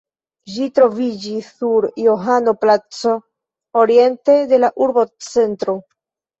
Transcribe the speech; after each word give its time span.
Ĝi 0.53 0.69
troviĝis 0.77 1.49
sur 1.59 1.87
Johano-placo, 2.05 3.15
oriente 3.85 4.41
de 4.55 4.63
la 4.67 4.75
urbocentro. 4.89 5.81